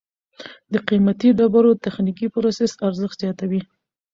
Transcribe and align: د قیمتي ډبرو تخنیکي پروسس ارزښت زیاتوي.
د 0.71 0.73
قیمتي 0.87 1.29
ډبرو 1.37 1.71
تخنیکي 1.85 2.27
پروسس 2.33 2.71
ارزښت 2.87 3.17
زیاتوي. 3.23 3.61